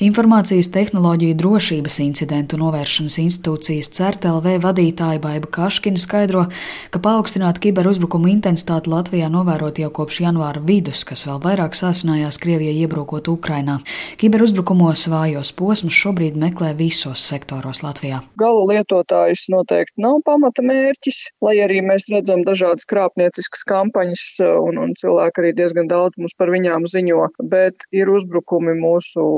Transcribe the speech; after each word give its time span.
Informācijas 0.00 0.70
tehnoloģiju 0.72 1.34
drošības 1.36 1.98
incidentu 2.00 2.56
novēršanas 2.56 3.18
institūcijas 3.20 3.90
CERTLV 3.98 4.54
vadītāja 4.62 5.20
Baiba 5.20 5.50
Kaškina 5.52 6.00
skaidro, 6.00 6.46
ka 6.88 7.02
paaugstināta 7.04 7.60
kiberuzbrukuma 7.60 8.30
intensitāte 8.32 8.88
Latvijā 8.88 9.28
novērot 9.28 9.76
jau 9.82 9.90
kopš 9.98 10.22
janvāra 10.24 10.62
vidus, 10.64 11.02
kas 11.04 11.26
vēl 11.28 11.42
vairāk 11.44 11.76
sāsinājās 11.76 12.40
Krievijai 12.40 12.78
iebrukot 12.86 13.28
Ukrainā. 13.28 13.74
Kiberuzbrukumos 14.16 15.02
vājos 15.12 15.50
posmus 15.58 15.98
šobrīd 15.98 16.40
meklē 16.46 16.72
visos 16.80 17.20
sektoros 17.20 17.82
Latvijā. 17.84 18.22
Gala 18.40 18.64
lietotājs 18.72 19.50
noteikti 19.52 20.00
nav 20.00 20.22
pamata 20.24 20.64
mērķis, 20.64 21.20
lai 21.44 21.58
arī 21.66 21.84
mēs 21.84 22.08
redzam 22.08 22.40
dažādas 22.48 22.88
krāpnieciskas 22.88 23.68
kampaņas 23.68 24.24
un, 24.48 24.80
un 24.80 24.96
cilvēki 24.96 25.44
arī 25.44 25.52
diezgan 25.60 25.92
daudz 25.92 26.16
mums 26.16 26.40
par 26.40 26.56
viņām 26.56 26.88
ziņo, 26.88 27.28
bet 27.52 27.84
ir 27.92 28.08
uzbrukumi 28.16 28.78
mūsu 28.80 29.28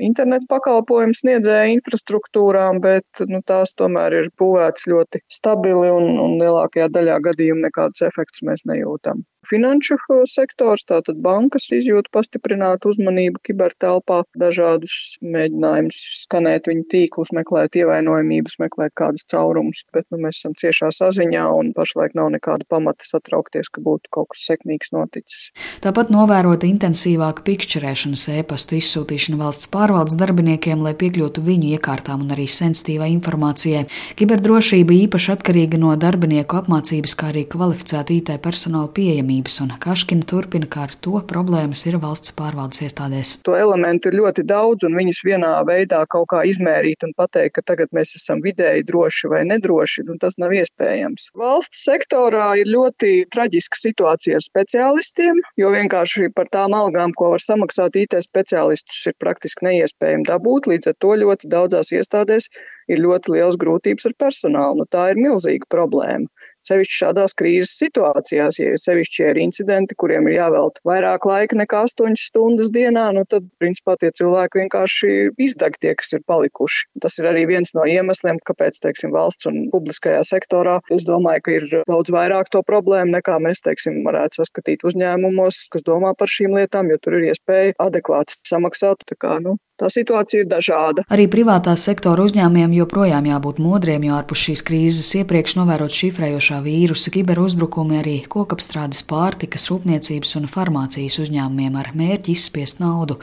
internetu 0.00 0.48
pakalpojumu 0.50 1.16
sniedzēja 1.16 1.70
infrastruktūrām, 1.74 2.80
bet 2.84 3.24
nu, 3.28 3.42
tās 3.46 3.74
tomēr 3.78 4.16
ir 4.20 4.30
būvētas 4.40 4.88
ļoti 4.92 5.22
stabili 5.32 5.90
un, 5.92 6.16
un 6.22 6.38
lielākajā 6.40 6.88
daļā 6.94 7.18
gadījumu 7.28 7.66
nekādus 7.66 8.06
efektus 8.08 8.44
mēs 8.48 8.66
nejūtam. 8.68 9.24
Finanšu 9.42 9.96
sektors, 10.30 10.84
tātad 10.86 11.18
bankas 11.18 11.64
izjūt 11.74 12.12
pastiprinātu 12.14 12.92
uzmanību 12.92 13.40
kibertelpā, 13.42 14.20
dažādus 14.38 15.16
mēģinājumus 15.18 15.98
skanēt 16.22 16.70
viņu 16.70 16.84
tīklus, 16.92 17.32
meklēt 17.34 17.74
ievainojamības, 17.80 18.54
meklēt 18.62 18.94
kādus 18.94 19.26
caurumus, 19.26 19.82
bet 19.90 20.06
nu, 20.14 20.20
mēs 20.22 20.38
esam 20.38 20.54
ciešā 20.54 20.92
saziņā 20.94 21.42
un 21.58 21.72
pašlaik 21.74 22.14
nav 22.14 22.30
nekāda 22.36 22.68
pamata 22.70 23.02
satraukties, 23.02 23.66
ka 23.74 23.82
būtu 23.82 24.12
kaut 24.14 24.30
kas 24.30 24.44
sekmīgs 24.46 24.94
noticis. 24.94 25.50
Tāpat 25.82 26.14
novērota 26.14 26.70
intensīvāka 26.70 27.42
pikšķerēšanas 27.48 28.28
ēpastu 28.36 28.78
izsūtīšana 28.78 29.42
valsts 29.42 29.66
pārvaldes 29.74 30.14
darbiniekiem, 30.22 30.86
lai 30.86 30.94
piekļūtu 31.02 31.42
viņu 31.42 31.74
iekārtām 31.80 32.22
un 32.22 32.30
arī 32.36 32.46
sensitīvai 32.46 33.10
informācijai. 33.16 33.88
Kiberdrošība 34.22 34.94
īpaši 35.00 35.34
atkarīga 35.34 35.82
no 35.82 35.96
darbinieku 35.98 36.62
apmācības, 36.62 37.18
kā 37.18 37.34
arī 37.34 37.46
kvalificēta 37.50 38.14
IT 38.14 38.34
personāla 38.46 38.94
pieejamība 38.94 39.31
pieejamības, 39.32 39.60
un 39.62 39.72
Kaškina 39.80 40.26
turpina, 40.26 40.66
ka 40.66 40.86
ar 40.86 40.92
to 41.00 41.20
problēmas 41.28 41.86
ir 41.86 41.98
valsts 41.98 42.32
pārvaldes 42.36 42.82
iestādēs. 42.84 43.42
To 43.44 43.54
elementu 43.56 44.10
ir 44.10 44.18
ļoti 44.18 44.44
daudz, 44.44 44.84
un 44.84 44.96
viņus 44.96 45.22
vienā 45.24 45.64
veidā 45.66 46.04
kaut 46.08 46.28
kā 46.28 46.42
izmērīt 46.44 47.02
un 47.04 47.12
pateikt, 47.16 47.54
ka 47.56 47.62
tagad 47.62 47.88
mēs 47.92 48.14
esam 48.16 48.40
vidēji 48.44 48.84
droši 48.84 49.30
vai 49.32 49.44
nedroši, 49.48 50.04
un 50.08 50.18
tas 50.18 50.36
nav 50.38 50.52
iespējams. 50.52 51.30
Valsts 51.34 51.84
sektorā 51.86 52.56
ir 52.60 52.68
ļoti 52.68 53.26
traģiska 53.32 53.80
situācija 53.80 54.36
ar 54.36 54.44
speciālistiem, 54.44 55.40
jo 55.56 55.72
vienkārši 55.72 56.32
par 56.34 56.50
tām 56.52 56.74
algām, 56.74 57.12
ko 57.16 57.32
var 57.34 57.42
samaksāt 57.42 57.96
IT 57.96 58.18
speciālistus, 58.22 59.06
ir 59.08 59.18
praktiski 59.18 59.66
neiespējami 59.68 60.28
dabūt. 60.28 60.68
Līdz 60.70 60.92
ar 60.92 60.98
to 61.00 61.16
ļoti 61.24 61.50
daudzās 61.52 61.92
iestādēs 61.92 62.48
ir 62.90 63.02
ļoti 63.02 63.36
liels 63.36 63.58
grūtības 63.60 64.08
ar 64.08 64.16
personālu. 64.18 64.82
Nu, 64.82 64.88
tā 64.90 65.12
ir 65.12 65.20
milzīga 65.20 65.68
problēma. 65.70 66.26
Sevišķi 66.68 66.98
šādās 67.00 67.34
krīzes 67.38 67.74
situācijās, 67.80 68.58
ja 68.60 68.76
sevišķi 68.78 69.24
ir 69.30 69.40
incidenti, 69.42 69.96
kuriem 69.98 70.28
ir 70.30 70.36
jāvelta 70.38 70.82
vairāk 70.86 71.26
laika 71.26 71.58
nekā 71.58 71.82
8 71.88 72.14
stundas 72.20 72.70
dienā, 72.74 73.08
nu 73.16 73.24
tad, 73.28 73.48
principā, 73.62 73.96
tie 73.98 74.12
cilvēki 74.14 74.62
vienkārši 74.62 75.12
izdeg 75.42 75.78
tie, 75.82 75.94
kas 75.98 76.14
ir 76.16 76.22
palikuši. 76.28 76.86
Tas 77.02 77.18
ir 77.18 77.28
arī 77.32 77.44
viens 77.50 77.74
no 77.76 77.86
iemesliem, 77.88 78.38
kāpēc, 78.46 78.78
teiksim, 78.84 79.14
valsts 79.16 79.50
un 79.50 79.66
publiskajā 79.74 80.22
sektorā, 80.28 80.78
es 80.94 81.08
domāju, 81.08 81.44
ka 81.46 81.56
ir 81.58 81.68
daudz 81.90 82.14
vairāk 82.14 82.52
to 82.54 82.62
problēmu 82.66 83.16
nekā 83.16 83.40
mēs, 83.42 83.64
teiksim, 83.66 84.02
varētu 84.06 84.42
saskatīt 84.42 84.86
uzņēmumos, 84.86 85.66
kas 85.74 85.86
domā 85.88 86.14
par 86.18 86.30
šīm 86.30 86.54
lietām, 86.60 86.90
jo 86.92 87.02
tur 87.02 87.18
ir 87.18 87.32
iespēja 87.32 87.76
adekvāti 87.82 88.38
samaksāt. 88.48 89.02
Tā 89.08 89.18
kā, 89.18 89.38
nu, 89.42 89.56
Tā 89.82 89.88
situācija 89.90 90.44
ir 90.44 90.48
dažāda. 90.50 91.02
Arī 91.10 91.24
privātā 91.32 91.72
sektora 91.80 92.22
uzņēmumiem 92.28 92.74
joprojām 92.76 93.24
jābūt 93.26 93.58
modriem, 93.62 94.04
jo 94.06 94.14
ārpus 94.14 94.44
šīs 94.44 94.62
krīzes 94.68 95.08
iepriekš 95.18 95.56
novērot 95.58 95.96
šifrējošā 95.96 96.51
vīrusa 96.60 97.08
kiberuzbrukumi 97.14 97.96
arī 98.00 98.14
kokapstrādes 98.30 99.00
pārtikas, 99.08 99.64
rūpniecības 99.70 100.34
un 100.40 100.48
farmācijas 100.50 101.16
uzņēmumiem 101.22 101.78
ar 101.80 101.90
mērķi 101.96 102.34
izspiest 102.36 102.82
naudu. 102.82 103.16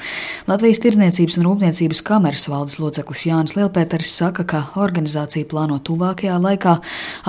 Latvijas 0.50 0.82
Tirdzniecības 0.84 1.38
un 1.40 1.46
Rūpniecības 1.46 2.02
kameras 2.08 2.48
valdes 2.50 2.80
loceklis 2.82 3.26
Jānis 3.28 3.56
Lielpēters 3.58 4.14
saka, 4.22 4.46
ka 4.50 4.62
organizācija 4.80 5.48
plāno 5.52 5.78
tuvākajā 5.84 6.38
laikā 6.42 6.76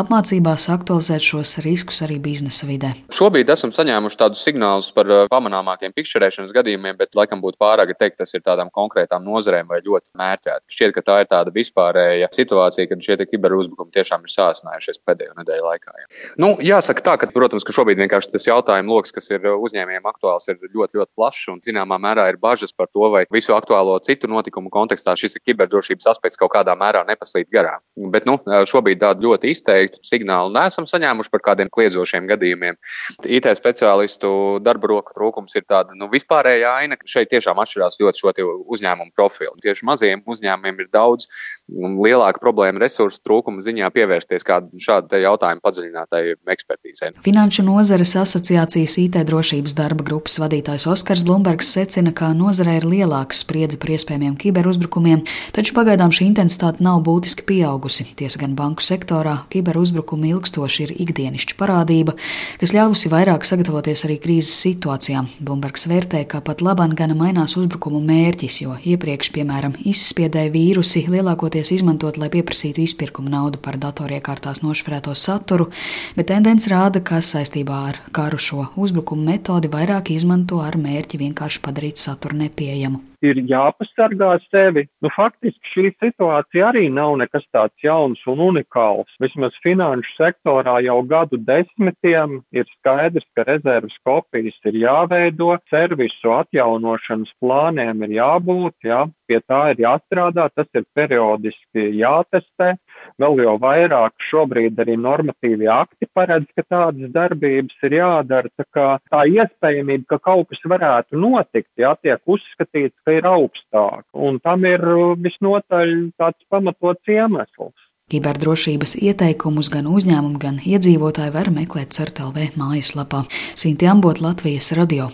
apmācībās 0.01 0.69
aktualizēt 0.77 1.27
šos 1.27 1.57
riskus 1.67 2.01
arī 2.07 2.21
biznesa 2.23 2.69
vidē. 2.69 2.93
Šobrīd 3.17 3.51
esam 3.53 3.75
saņēmuši 3.75 4.21
tādus 4.21 4.45
signālus 4.47 4.93
par 4.97 5.11
uh, 5.11 5.25
pamanāmākiem 5.33 5.95
pikšķerēšanas 5.97 6.55
gadījumiem, 6.57 6.99
bet 7.01 7.19
laikam 7.19 7.43
būtu 7.45 7.61
pārāk 7.61 7.97
teikt, 7.99 8.21
tas 8.23 8.35
ir 8.37 8.45
tādām 8.47 8.73
konkrētām 8.75 9.25
nozarēm 9.27 9.69
vai 9.71 9.81
ļoti 9.85 10.15
mērķēti. 10.21 10.67
Šķiet, 10.77 10.95
ka 10.97 11.07
tā 11.07 11.19
ir 11.25 11.31
tāda 11.33 11.55
vispārēja 11.55 12.31
situācija, 12.35 12.91
kad 12.91 13.03
šie 13.05 13.19
kiberuzbrukumi 13.31 13.95
tiešām 13.95 14.27
ir 14.27 14.33
sāsinājušies 14.35 15.03
pēdējo 15.07 15.37
nedēļu 15.39 15.67
laikā. 15.67 15.90
Jā. 15.91 16.07
Nu, 16.41 16.53
jāsaka 16.63 17.05
tā, 17.05 17.15
ka, 17.21 17.29
protams, 17.35 17.65
ka 17.67 17.75
šobrīd 17.75 18.01
tas 18.11 18.47
jautājumu 18.47 18.95
lokus, 18.95 19.13
kas 19.15 19.31
ir 19.31 19.45
uzņēmējiem 19.51 20.07
aktuāls, 20.11 20.49
ir 20.51 20.59
ļoti, 20.61 20.99
ļoti 20.99 21.11
plašs 21.19 21.49
un 21.53 21.61
zināmā 21.65 21.99
mērā 22.03 22.29
ir 22.31 22.39
bažas 22.41 22.73
par 22.73 22.89
to, 22.93 23.09
vai 23.13 23.25
visu 23.33 23.55
aktuālo 23.57 23.99
citu 24.05 24.31
notikumu 24.31 24.71
kontekstā 24.73 25.17
šis 25.19 25.39
kiberdrošības 25.45 26.09
aspekts 26.13 26.39
kaut 26.41 26.53
kādā 26.55 26.77
mērā 26.79 27.03
nepaslīd 27.09 27.51
garām. 27.53 27.83
Bet 28.13 28.29
nu, 28.29 28.39
šobrīd 28.47 29.01
tādu 29.03 29.29
ļoti 29.29 29.53
izteiktu 29.55 30.03
signālu 30.07 30.53
nesam 30.55 30.87
saņēmuši 30.91 31.33
par 31.33 31.45
kādiem 31.51 31.71
kliedzošiem 31.73 32.29
gadījumiem. 32.31 32.79
IT 33.27 33.51
speciālistu 33.59 34.61
darba 34.65 34.93
roku 34.95 35.15
trūkums 35.17 35.57
ir 35.59 35.67
tāda 35.69 35.97
nu, 35.99 36.11
vispārēja 36.13 36.77
aina, 36.81 36.99
ka 37.01 37.09
šeit 37.11 37.33
tiešām 37.35 37.61
atšķirās 37.63 38.01
ļoti 38.01 38.25
šo 38.25 38.35
uzņēmumu 38.71 39.15
profilu. 39.17 39.57
Tieši 39.65 39.87
mazajiem 39.89 40.25
uzņēmumiem 40.27 40.85
ir 40.85 40.91
daudz 40.93 41.29
lielāka 41.71 42.41
problēma 42.43 42.83
resursu 42.83 43.21
trūkuma 43.25 43.63
ziņā 43.65 43.91
pievērsties 43.95 44.47
kādu 44.47 44.81
šādu 44.83 45.21
jautājumu 45.23 45.63
padziļinātai 45.81 46.23
ekspertīzē. 46.53 47.11
Finanšu 47.25 47.65
nozares 47.65 48.15
asociācijas 48.21 48.97
IT 49.01 49.19
drošības 49.29 49.75
darba 49.79 50.05
grupas 50.05 50.39
vadītājs 50.41 50.87
Oskars 50.91 51.25
Blumbergs 51.25 51.71
secina, 51.73 52.13
ka 52.13 52.33
nozarē 52.37 52.79
ir 52.81 52.87
lielāka 52.89 53.37
spriedze 53.37 53.79
par 53.81 53.93
iespējamiem 53.95 54.37
kiberuzbrukumiem, 54.41 55.25
taču 55.57 55.75
pagaidām 55.77 56.13
šī 56.13 56.31
intensitāte 56.31 56.85
nav 56.85 57.03
būtiski 57.07 57.47
pieaugusi. 57.49 58.07
Tiesa 58.17 58.41
gan 58.43 58.57
banku 58.59 58.85
sektorā 58.85 59.39
kiberuzbrukumi 59.53 60.33
ilgstoši 60.35 60.87
ir 60.87 60.95
ikdienišķa 61.07 61.57
parādība, 61.61 62.17
kas 62.61 62.75
ļāvusi 62.77 63.13
vairāk 63.13 63.47
sagatavoties 63.49 64.05
arī 64.09 64.19
krīzes 64.23 64.53
situācijām. 64.67 65.29
Blumbergs 65.41 65.87
vērtē, 65.91 66.25
ka 66.29 66.43
pat 66.45 66.65
labāk 66.65 66.97
gan 66.99 67.15
mainās 67.17 67.57
uzbrukumu 67.61 68.01
mērķis, 68.05 68.61
jo 68.65 68.77
iepriekš, 68.93 69.33
piemēram, 69.35 69.77
izspiedēja 69.87 70.53
vīrusi 70.55 71.07
lielākoties 71.11 71.73
izmantot, 71.77 72.19
lai 72.21 72.31
pieprasītu 72.33 72.83
izpirkuma 72.85 73.33
naudu 73.33 73.61
par 73.63 73.79
datoriekārtās 73.81 74.63
nošifrēto 74.65 75.15
saturu, 75.17 75.70
bet 76.17 76.31
tendence 76.33 76.71
rāda, 76.73 77.03
ka 77.05 77.23
saistībā 77.25 77.83
ar 77.93 78.01
karu 78.17 78.41
šo 78.41 78.71
uzbrukumu 78.81 79.31
metodi 79.33 79.71
vairāk 79.73 80.13
izmanto 80.15 80.63
ar 80.65 80.79
mērķi 80.81 81.23
vienkārši 81.27 81.65
padarīt 81.67 82.03
saturu 82.03 82.43
nepieejamu 82.45 83.05
ir 83.25 83.41
jāpasargā 83.49 84.33
sevi. 84.49 84.87
Nu, 85.05 85.11
faktiski 85.13 85.73
šī 85.75 85.87
situācija 86.01 86.71
arī 86.71 86.87
nav 86.93 87.17
nekas 87.21 87.45
tāds 87.55 87.85
jauns 87.85 88.21
un 88.31 88.41
unikāls. 88.49 89.11
Vismaz 89.23 89.57
finanšu 89.65 90.15
sektorā 90.17 90.79
jau 90.87 91.01
gadu 91.09 91.41
desmitiem 91.49 92.41
ir 92.57 92.69
skaidrs, 92.79 93.27
ka 93.37 93.47
rezerves 93.49 93.97
kopijas 94.07 94.57
ir 94.71 94.81
jāveido, 94.85 95.53
servisu 95.73 96.35
atjaunošanas 96.41 97.33
plāniem 97.43 98.07
ir 98.07 98.17
jābūt, 98.21 98.77
jā, 98.89 99.05
pie 99.29 99.41
tā 99.47 99.63
ir 99.75 99.85
jāstrādā, 99.85 100.49
tas 100.55 100.69
ir 100.75 100.89
periodiski 100.97 101.91
jātestē. 102.01 102.75
Vēl 103.21 103.43
jau 103.45 103.57
vairāk 103.63 104.15
šobrīd 104.31 104.79
arī 104.83 104.97
normatīvi 105.01 105.69
akti 105.73 106.09
paredz, 106.15 106.49
ka 106.57 106.65
tādas 106.69 107.13
darbības 107.15 107.87
ir 107.89 107.99
jādara. 107.99 108.51
Tā, 108.57 108.67
kā, 108.75 108.87
tā 109.11 109.25
iespējamība, 109.31 110.07
ka 110.15 110.21
kaut 110.31 110.51
kas 110.51 110.65
varētu 110.73 111.21
notikt, 111.21 111.71
jā, 111.81 111.95
tiek 112.03 112.21
uzskatīts, 112.27 112.97
ka 113.05 113.19
ir 113.19 113.29
augstāk, 113.29 114.05
un 114.15 114.41
tam 114.45 114.67
ir 114.69 114.85
visnotaļ 115.25 115.95
tāds 116.21 116.51
pamatots 116.53 117.11
iemesls. 117.11 117.89
Kiberdrošības 118.11 118.97
ieteikumus 119.07 119.71
gan 119.71 119.87
uzņēmumi, 119.87 120.39
gan 120.43 120.59
iedzīvotāji 120.67 121.35
var 121.37 121.53
meklēt 121.55 121.95
CERTLV 121.95 122.59
mājaslapā. 122.59 123.23
Sinti 123.55 123.87
Ambot 123.87 124.19
Latvijas 124.19 124.73
radio. 124.75 125.13